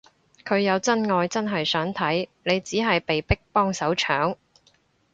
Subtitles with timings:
[0.43, 4.35] 佢有真愛真係想睇，你只係被逼幫手搶